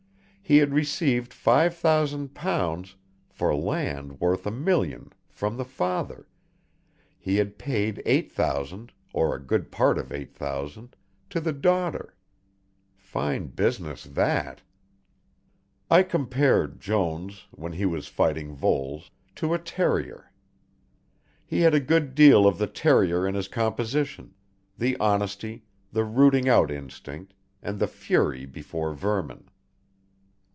He 0.43 0.57
had 0.57 0.73
received 0.73 1.31
five 1.33 1.73
thousand 1.77 2.33
pounds 2.33 2.97
for 3.29 3.55
land 3.55 4.19
worth 4.19 4.45
a 4.45 4.51
million 4.51 5.13
from 5.29 5.55
the 5.55 5.63
father, 5.63 6.27
he 7.17 7.37
had 7.37 7.57
paid 7.57 8.01
eight 8.05 8.29
thousand, 8.33 8.91
or 9.13 9.33
a 9.33 9.39
good 9.41 9.71
part 9.71 9.97
of 9.97 10.11
eight 10.11 10.35
thousand 10.35 10.97
to 11.29 11.39
the 11.39 11.53
daughter. 11.53 12.17
Fine 12.97 13.51
business 13.55 14.03
that! 14.03 14.61
I 15.89 16.03
compared 16.03 16.81
Jones, 16.81 17.45
when 17.51 17.71
he 17.71 17.85
was 17.85 18.09
fighting 18.09 18.53
Voles, 18.53 19.09
to 19.35 19.53
a 19.53 19.57
terrier. 19.57 20.33
He 21.45 21.61
had 21.61 21.73
a 21.73 21.79
good 21.79 22.13
deal 22.13 22.45
of 22.45 22.57
the 22.57 22.67
terrier 22.67 23.25
in 23.25 23.35
his 23.35 23.47
composition, 23.47 24.33
the 24.77 24.97
honesty, 24.99 25.63
the 25.93 26.03
rooting 26.03 26.49
out 26.49 26.69
instinct, 26.71 27.33
and 27.63 27.79
the 27.79 27.87
fury 27.87 28.45
before 28.45 28.93
vermin. 28.93 29.45